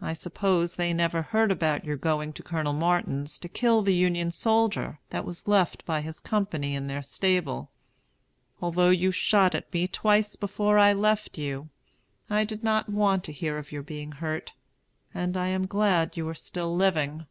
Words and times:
I 0.00 0.14
suppose 0.14 0.76
they 0.76 0.94
never 0.94 1.20
heard 1.20 1.52
about 1.52 1.84
your 1.84 1.98
going 1.98 2.32
to 2.32 2.42
Colonel 2.42 2.72
Martin's 2.72 3.38
to 3.40 3.46
kill 3.46 3.82
the 3.82 3.94
Union 3.94 4.30
soldier 4.30 5.00
that 5.10 5.26
was 5.26 5.46
left 5.46 5.84
by 5.84 6.00
his 6.00 6.18
company 6.18 6.74
in 6.74 6.86
their 6.86 7.02
stable. 7.02 7.70
Although 8.62 8.88
you 8.88 9.12
shot 9.12 9.54
at 9.54 9.70
me 9.70 9.86
twice 9.86 10.34
before 10.34 10.78
I 10.78 10.94
left 10.94 11.36
you, 11.36 11.68
I 12.30 12.44
did 12.44 12.64
not 12.64 12.88
want 12.88 13.22
to 13.24 13.32
hear 13.32 13.58
of 13.58 13.70
your 13.70 13.82
being 13.82 14.12
hurt, 14.12 14.54
and 15.12 15.36
am 15.36 15.66
glad 15.66 16.16
you 16.16 16.26
are 16.30 16.34
still 16.34 16.74
living. 16.74 17.26